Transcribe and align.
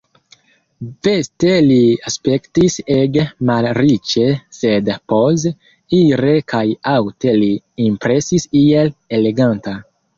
Veste 1.07 1.51
li 1.65 1.77
aspektis 2.11 2.79
ege 2.95 3.27
malriĉe, 3.51 4.25
sed 4.63 4.91
poze, 5.15 5.55
ire 6.03 6.37
kaj 6.55 6.67
aŭte 6.99 7.39
li 7.41 7.55
impresis 7.91 8.53
iel 8.67 8.95
eleganta. 9.23 9.81